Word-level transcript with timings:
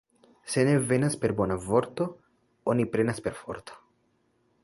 Se 0.53 0.61
ne 0.67 0.71
venas 0.91 1.17
per 1.25 1.33
bona 1.41 1.57
vorto, 1.65 2.07
oni 2.73 2.89
prenas 2.95 3.23
per 3.27 3.37
forto. 3.43 3.77